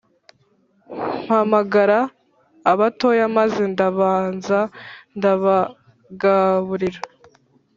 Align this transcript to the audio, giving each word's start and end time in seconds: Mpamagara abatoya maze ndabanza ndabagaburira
Mpamagara 1.21 1.99
abatoya 2.71 3.25
maze 3.37 3.61
ndabanza 3.71 4.59
ndabagaburira 5.17 6.99